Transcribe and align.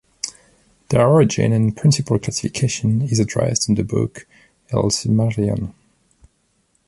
Their 0.89 1.07
origin 1.07 1.53
and 1.53 1.77
principal 1.77 2.17
classification 2.17 3.03
is 3.03 3.19
addressed 3.19 3.69
in 3.69 3.75
the 3.75 3.83
book 3.83 4.25
"Il 4.73 4.89
Silmarillion". 4.89 5.75